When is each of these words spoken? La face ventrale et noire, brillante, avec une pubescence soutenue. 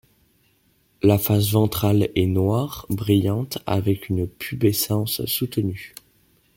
La 1.03 1.19
face 1.19 1.51
ventrale 1.51 2.09
et 2.15 2.25
noire, 2.25 2.87
brillante, 2.89 3.59
avec 3.67 4.09
une 4.09 4.27
pubescence 4.27 5.23
soutenue. 5.27 5.93